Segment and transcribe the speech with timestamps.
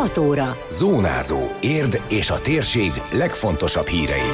[0.00, 0.56] 6 óra.
[0.70, 1.38] Zónázó.
[1.60, 4.30] Érd és a térség legfontosabb hírei.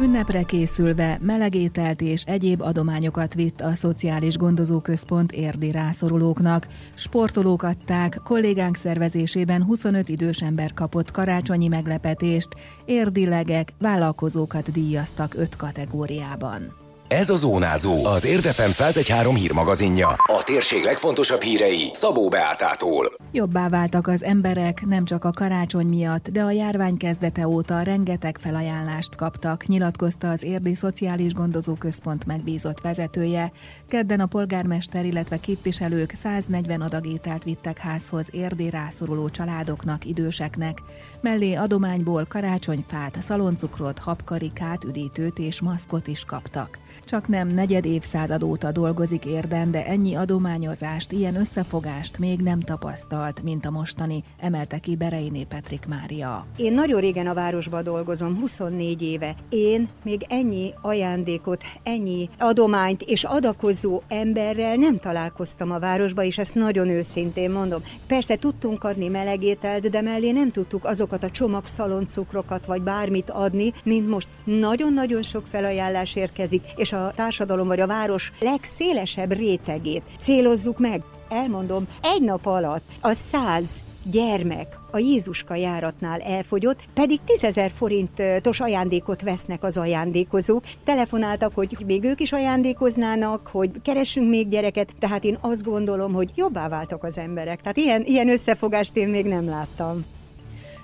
[0.00, 6.66] Ünnepre készülve melegételt és egyéb adományokat vitt a Szociális Gondozóközpont érdi rászorulóknak.
[6.94, 12.48] Sportolók adták, kollégánk szervezésében 25 idős ember kapott karácsonyi meglepetést,
[12.84, 16.87] érdilegek, vállalkozókat díjaztak 5 kategóriában.
[17.08, 20.08] Ez a Zónázó, az Érdefem 1013 hírmagazinja.
[20.08, 23.12] A térség legfontosabb hírei Szabó Beátától.
[23.32, 28.38] Jobbá váltak az emberek nem csak a karácsony miatt, de a járvány kezdete óta rengeteg
[28.40, 33.52] felajánlást kaptak, nyilatkozta az Érdi Szociális Gondozó Központ megbízott vezetője.
[33.88, 40.78] Kedden a polgármester, illetve képviselők 140 adagételt vittek házhoz érdi rászoruló családoknak, időseknek.
[41.20, 46.78] Mellé adományból karácsonyfát, szaloncukrot, habkarikát, üdítőt és maszkot is kaptak.
[47.08, 53.42] Csak nem negyed évszázad óta dolgozik érden, de ennyi adományozást, ilyen összefogást még nem tapasztalt,
[53.42, 56.46] mint a mostani, emelte ki Bereiné Petrik Mária.
[56.56, 59.34] Én nagyon régen a városban dolgozom, 24 éve.
[59.48, 66.54] Én még ennyi ajándékot, ennyi adományt és adakozó emberrel nem találkoztam a városba, és ezt
[66.54, 67.82] nagyon őszintén mondom.
[68.06, 74.08] Persze tudtunk adni melegételt, de mellé nem tudtuk azokat a csomagszaloncukrokat vagy bármit adni, mint
[74.08, 74.28] most.
[74.44, 81.02] Nagyon-nagyon sok felajánlás érkezik, és a társadalom vagy a város legszélesebb rétegét célozzuk meg.
[81.28, 83.68] Elmondom, egy nap alatt a száz
[84.10, 90.64] gyermek a Jézuska járatnál elfogyott, pedig 10 forintos ajándékot vesznek az ajándékozók.
[90.84, 96.30] Telefonáltak, hogy még ők is ajándékoznának, hogy keressünk még gyereket, tehát én azt gondolom, hogy
[96.34, 97.60] jobbá váltak az emberek.
[97.60, 100.04] Tehát ilyen, ilyen összefogást én még nem láttam.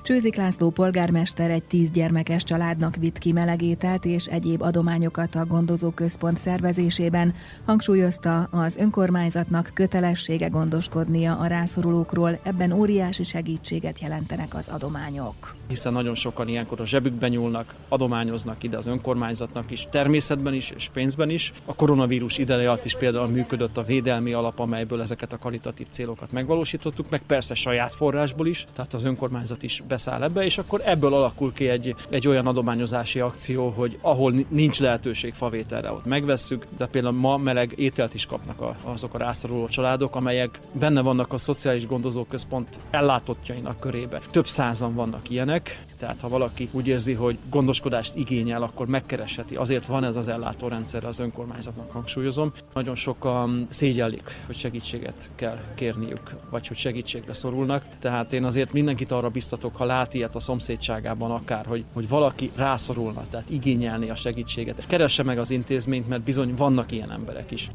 [0.05, 6.39] Csőzik László polgármester egy tíz gyermekes családnak vitt ki melegételt és egyéb adományokat a gondozóközpont
[6.39, 7.35] szervezésében.
[7.67, 15.55] Hangsúlyozta, az önkormányzatnak kötelessége gondoskodnia a rászorulókról, ebben óriási segítséget jelentenek az adományok.
[15.69, 20.91] Hiszen nagyon sokan ilyenkor a zsebükbe nyúlnak, adományoznak ide az önkormányzatnak is, természetben is és
[20.93, 21.53] pénzben is.
[21.65, 26.33] A koronavírus ideje alatt is például működött a védelmi alap, amelyből ezeket a karitatív célokat
[26.33, 31.15] megvalósítottuk, meg persze saját forrásból is, tehát az önkormányzat is beszáll ebbe, és akkor ebből
[31.15, 36.87] alakul ki egy, egy olyan adományozási akció, hogy ahol nincs lehetőség favételre, ott megvesszük, de
[36.87, 41.39] például ma meleg ételt is kapnak a, azok a rászoruló családok, amelyek benne vannak a
[41.39, 44.21] Szociális Gondozóközpont ellátottjainak körébe.
[44.31, 49.57] Több százan vannak ilyenek, tehát ha valaki úgy érzi, hogy gondoskodást igényel, akkor megkeresheti.
[49.57, 52.53] Azért van ez az ellátórendszer az önkormányzatnak, hangsúlyozom.
[52.75, 57.85] Nagyon sokan szégyellik, hogy segítséget kell kérniük, vagy hogy segítségre szorulnak.
[57.99, 62.51] Tehát én azért mindenkit arra biztatok, ha lát ilyet a szomszédságában akár, hogy, hogy valaki
[62.57, 64.87] rászorulna, tehát igényelni a segítséget.
[64.87, 67.71] Keresse meg az intézményt, mert bizony vannak ilyen emberek is.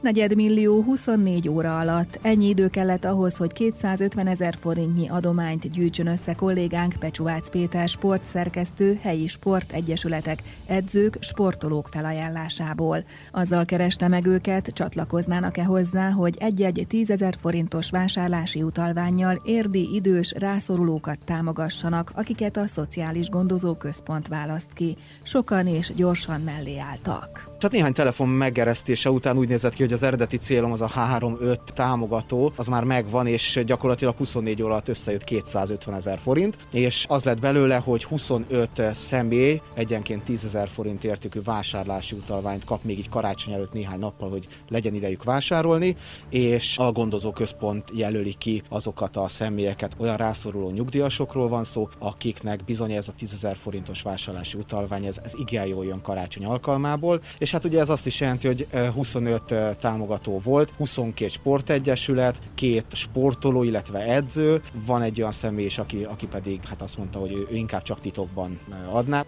[0.00, 2.18] Negyedmillió 24 óra alatt.
[2.22, 8.98] Ennyi idő kellett ahhoz, hogy 250 ezer forintnyi adományt gyűjtsön össze kollégánk Pecsuvác Péter sportszerkesztő,
[9.02, 13.04] helyi sportegyesületek, edzők, sportolók felajánlásából.
[13.32, 20.32] Azzal kereste meg őket, csatlakoznának-e hozzá, hogy egy-egy 10 ezer forintos vásárlási utalványjal érdi idős
[20.38, 24.96] rászorulókat támogassanak, akiket a Szociális Gondozó Központ választ ki.
[25.22, 27.55] Sokan és gyorsan mellé álltak.
[27.66, 31.56] Csak néhány telefon meggeresztése után úgy nézett ki, hogy az eredeti célom az a 3-5
[31.74, 37.24] támogató, az már megvan, és gyakorlatilag 24 óra alatt összejött 250 ezer forint, és az
[37.24, 43.08] lett belőle, hogy 25 személy egyenként 10 ezer forint értékű vásárlási utalványt kap még így
[43.08, 45.96] karácsony előtt néhány nappal, hogy legyen idejük vásárolni,
[46.30, 52.64] és a gondozó központ jelöli ki azokat a személyeket, olyan rászoruló nyugdíjasokról van szó, akiknek
[52.64, 57.20] bizony ez a 10 ezer forintos vásárlási utalvány, ez, ez igen jól jön karácsony alkalmából,
[57.38, 63.62] és hát ugye ez azt is jelenti, hogy 25 támogató volt, 22 sportegyesület, két sportoló,
[63.62, 67.46] illetve edző, van egy olyan személy is, aki, aki pedig hát azt mondta, hogy ő,
[67.50, 68.58] ő inkább csak titokban
[68.90, 69.24] adná.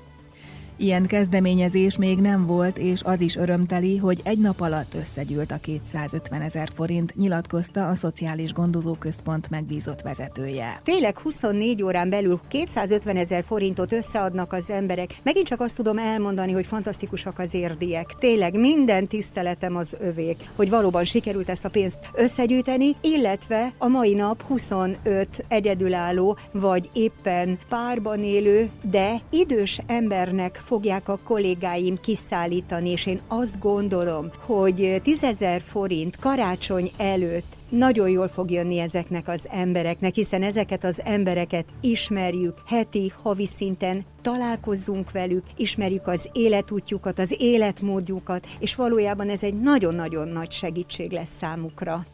[0.81, 5.57] Ilyen kezdeményezés még nem volt, és az is örömteli, hogy egy nap alatt összegyűlt a
[5.57, 10.81] 250 ezer forint, nyilatkozta a Szociális Gondozóközpont megbízott vezetője.
[10.85, 15.11] Tényleg 24 órán belül 250 ezer forintot összeadnak az emberek.
[15.23, 18.07] Megint csak azt tudom elmondani, hogy fantasztikusak az érdiek.
[18.19, 24.15] Tényleg minden tiszteletem az övék, hogy valóban sikerült ezt a pénzt összegyűjteni, illetve a mai
[24.15, 33.07] nap 25 egyedülálló, vagy éppen párban élő, de idős embernek fogják a kollégáim kiszállítani, és
[33.07, 35.25] én azt gondolom, hogy 10
[35.67, 42.55] forint karácsony előtt nagyon jól fog jönni ezeknek az embereknek, hiszen ezeket az embereket ismerjük
[42.67, 50.29] heti, havi szinten, találkozzunk velük, ismerjük az életútjukat, az életmódjukat, és valójában ez egy nagyon-nagyon
[50.29, 52.07] nagy segítség lesz számukra.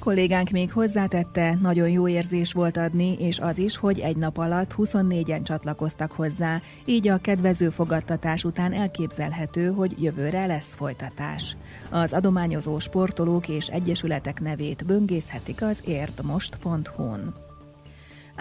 [0.00, 4.74] Kollégánk még hozzátette, nagyon jó érzés volt adni, és az is, hogy egy nap alatt
[4.78, 11.56] 24-en csatlakoztak hozzá, így a kedvező fogadtatás után elképzelhető, hogy jövőre lesz folytatás.
[11.90, 17.49] Az adományozó sportolók és egyesületek nevét böngészhetik az érdmost.hu-n.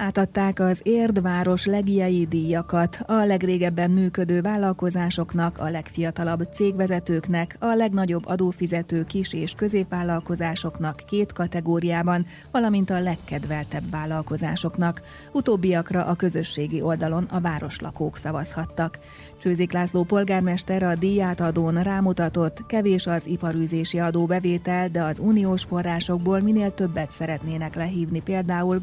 [0.01, 9.03] Átadták az Érdváros legiai díjakat a legrégebben működő vállalkozásoknak, a legfiatalabb cégvezetőknek, a legnagyobb adófizető
[9.03, 15.01] kis- és középvállalkozásoknak két kategóriában, valamint a legkedveltebb vállalkozásoknak.
[15.31, 18.99] Utóbbiakra a közösségi oldalon a városlakók szavazhattak.
[19.37, 26.73] Csőzik László polgármester a díjátadón rámutatott, kevés az iparűzési adóbevétel, de az uniós forrásokból minél
[26.73, 28.79] többet szeretnének lehívni például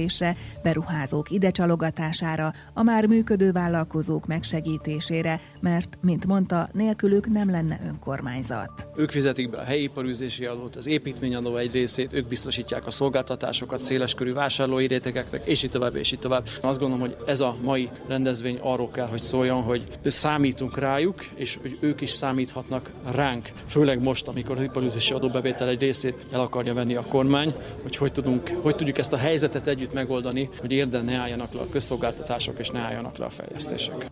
[0.00, 7.80] gazdaságfejlesztésre, beruházók ide csalogatására, a már működő vállalkozók megsegítésére, mert, mint mondta, nélkülük nem lenne
[7.88, 8.88] önkormányzat.
[8.96, 13.80] Ők fizetik be a helyi iparűzési adót, az építményadó egy részét, ők biztosítják a szolgáltatásokat
[13.80, 16.48] széleskörű vásárlói rétegeknek, és így tovább, és így tovább.
[16.60, 21.24] Azt gondolom, hogy ez a mai rendezvény arról kell, hogy szól, szóljon, hogy számítunk rájuk,
[21.34, 23.50] és hogy ők is számíthatnak ránk.
[23.66, 28.12] Főleg most, amikor az iparűzési adóbevétel egy részét el akarja venni a kormány, hogy hogy,
[28.12, 32.58] tudunk, hogy tudjuk ezt a helyzetet együtt megoldani, hogy érden ne álljanak le a közszolgáltatások,
[32.58, 34.10] és ne álljanak le a fejlesztések.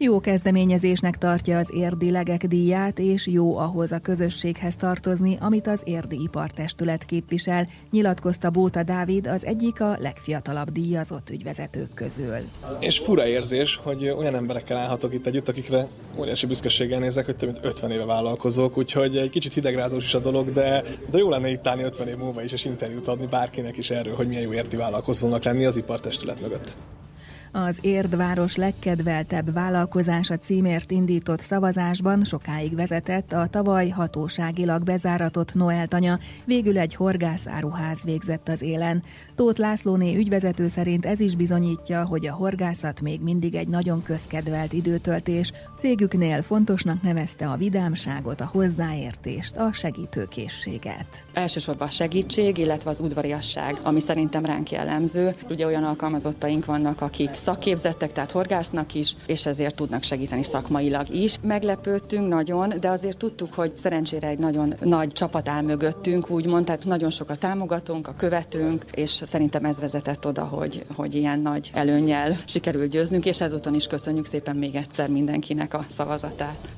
[0.00, 5.80] Jó kezdeményezésnek tartja az érdi legek díját, és jó ahhoz a közösséghez tartozni, amit az
[5.84, 12.36] érdi ipartestület képvisel, nyilatkozta Bóta Dávid, az egyik a legfiatalabb díjazott ügyvezetők közül.
[12.80, 17.50] És fura érzés, hogy olyan emberekkel állhatok itt együtt, akikre óriási büszkeséggel nézek, hogy több
[17.52, 21.50] mint 50 éve vállalkozók, úgyhogy egy kicsit hidegrázós is a dolog, de, de jó lenne
[21.50, 24.52] itt állni 50 év múlva is, és interjút adni bárkinek is erről, hogy milyen jó
[24.52, 26.76] érti vállalkozónak lenni az ipartestület mögött.
[27.52, 36.78] Az Érdváros legkedveltebb vállalkozása címért indított szavazásban sokáig vezetett a tavaly hatóságilag bezáratott Noeltanya, végül
[36.78, 39.02] egy horgászáruház végzett az élen.
[39.34, 44.72] Tóth Lászlóné ügyvezető szerint ez is bizonyítja, hogy a horgászat még mindig egy nagyon közkedvelt
[44.72, 45.52] időtöltés.
[45.78, 51.26] Cégüknél fontosnak nevezte a vidámságot, a hozzáértést, a segítőkészséget.
[51.34, 55.34] Elsősorban a segítség, illetve az udvariasság, ami szerintem ránk jellemző.
[55.48, 61.36] Ugye olyan alkalmazottaink vannak, akik szakképzettek, tehát horgásznak is, és ezért tudnak segíteni szakmailag is.
[61.42, 66.84] Meglepődtünk nagyon, de azért tudtuk, hogy szerencsére egy nagyon nagy csapat áll mögöttünk, úgymond, tehát
[66.84, 72.36] nagyon sokat támogatunk, a követünk, és szerintem ez vezetett oda, hogy, hogy ilyen nagy előnyel
[72.44, 76.68] sikerült győznünk, és ezúton is köszönjük szépen még egyszer mindenkinek a szavazatát.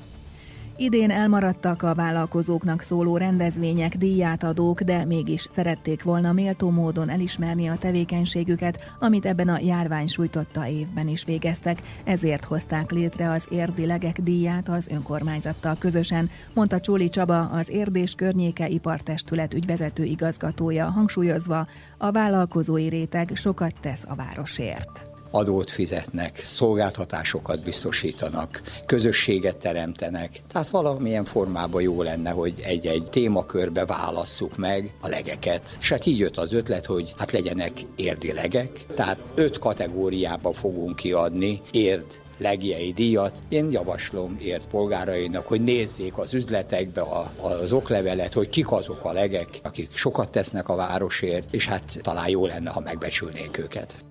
[0.82, 7.79] Idén elmaradtak a vállalkozóknak szóló rendezvények, díjátadók, de mégis szerették volna méltó módon elismerni a
[7.79, 14.21] tevékenységüket, amit ebben a járvány sújtotta évben is végeztek, ezért hozták létre az érdi legek
[14.21, 21.67] díját az önkormányzattal közösen, mondta Csóli Csaba, az Érdés Környéke Ipartestület ügyvezető igazgatója, hangsúlyozva,
[21.99, 30.43] a vállalkozói réteg sokat tesz a városért adót fizetnek, szolgáltatásokat biztosítanak, közösséget teremtenek.
[30.53, 35.62] Tehát valamilyen formában jó lenne, hogy egy-egy témakörbe válasszuk meg a legeket.
[35.81, 40.97] És hát így jött az ötlet, hogy hát legyenek érdi legek, tehát öt kategóriába fogunk
[40.97, 42.05] kiadni érd
[42.41, 43.35] legjei díjat.
[43.49, 49.12] Én javaslom ért polgárainak, hogy nézzék az üzletekbe a, az oklevelet, hogy kik azok a
[49.12, 54.10] legek, akik sokat tesznek a városért, és hát talán jó lenne, ha megbecsülnék őket.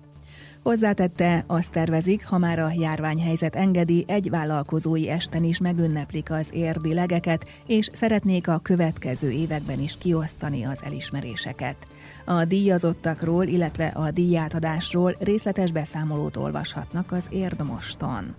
[0.62, 6.94] Hozzátette, azt tervezik, ha már a járványhelyzet engedi, egy vállalkozói esten is megünneplik az érdi
[6.94, 11.76] legeket, és szeretnék a következő években is kiosztani az elismeréseket.
[12.24, 18.34] A díjazottakról, illetve a díjátadásról részletes beszámolót olvashatnak az Érdmoston.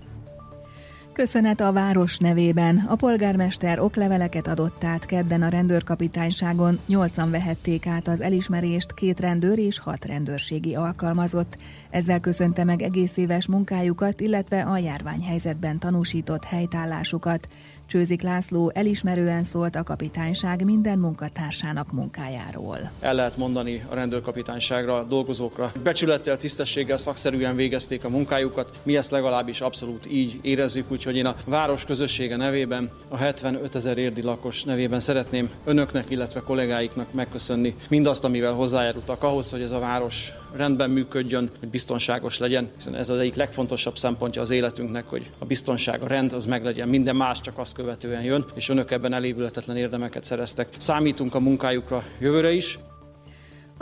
[1.13, 2.85] Köszönet a város nevében.
[2.87, 9.57] A polgármester okleveleket adott át kedden a rendőrkapitányságon, nyolcan vehették át az elismerést, két rendőr
[9.57, 11.57] és hat rendőrségi alkalmazott.
[11.89, 17.47] Ezzel köszönte meg egész éves munkájukat, illetve a járványhelyzetben tanúsított helytállásukat.
[17.85, 22.91] Csőzik László elismerően szólt a kapitányság minden munkatársának munkájáról.
[22.99, 25.71] El lehet mondani a rendőrkapitányságra, dolgozókra.
[25.83, 28.79] Becsülettel, tisztességgel, szakszerűen végezték a munkájukat.
[28.83, 33.97] Mi ezt legalábbis abszolút így érezzük, úgyhogy én a város közössége nevében, a 75 ezer
[33.97, 39.79] érdi lakos nevében szeretném önöknek, illetve kollégáiknak megköszönni mindazt, amivel hozzájárultak ahhoz, hogy ez a
[39.79, 45.29] város rendben működjön, hogy biztonságos legyen, hiszen ez az egyik legfontosabb szempontja az életünknek, hogy
[45.39, 49.13] a biztonság, a rend az meglegyen, minden más csak azt követően jön, és önök ebben
[49.13, 50.67] elévületetlen érdemeket szereztek.
[50.77, 52.79] Számítunk a munkájukra jövőre is,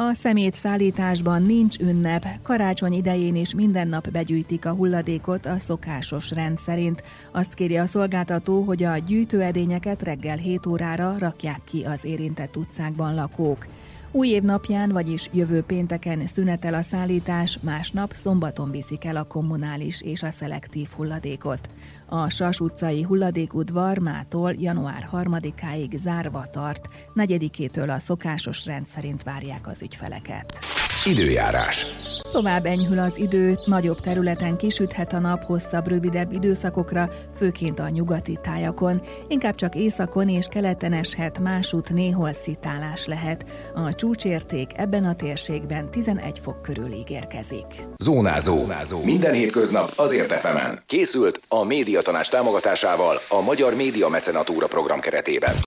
[0.01, 6.31] A szemét szállításban nincs ünnep, karácsony idején is minden nap begyűjtik a hulladékot a szokásos
[6.31, 7.03] rend szerint.
[7.31, 13.15] Azt kéri a szolgáltató, hogy a gyűjtőedényeket reggel 7 órára rakják ki az érintett utcákban
[13.15, 13.65] lakók.
[14.11, 20.01] Új év napján, vagyis jövő pénteken szünetel a szállítás, másnap szombaton viszik el a kommunális
[20.01, 21.69] és a szelektív hulladékot.
[22.05, 29.67] A Sas utcai hulladékudvar mától január 3-áig zárva tart, negyedikétől a szokásos rend szerint várják
[29.67, 30.78] az ügyfeleket.
[31.05, 31.85] Időjárás.
[32.31, 38.39] Tovább enyhül az idő, nagyobb területen kisüthet a nap hosszabb, rövidebb időszakokra, főként a nyugati
[38.41, 39.01] tájakon.
[39.27, 43.49] Inkább csak északon és keleten eshet, másút néhol szitálás lehet.
[43.75, 47.65] A csúcsérték ebben a térségben 11 fok körül ígérkezik.
[47.97, 48.55] Zónázó.
[48.55, 49.03] Zónázó.
[49.03, 50.83] Minden hétköznap azért efemen.
[50.85, 55.55] Készült a médiatanás támogatásával a Magyar Média Mecenatúra program keretében.